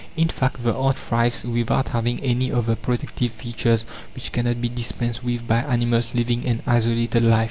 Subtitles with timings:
[0.17, 3.85] In fact, the ant thrives without having any of the "protective" features
[4.15, 7.39] which cannot be dispensed with by animals living an isolated life.